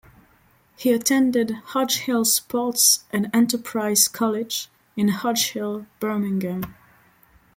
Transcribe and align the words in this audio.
He 0.79 0.91
attended 0.93 1.51
Hodge 1.63 1.99
Hill 1.99 2.25
Sports 2.25 3.03
and 3.11 3.29
Enterprise 3.35 4.07
College, 4.07 4.67
in 4.97 5.09
Hodge 5.09 5.51
Hill, 5.51 5.85
Birmingham. 5.99 6.73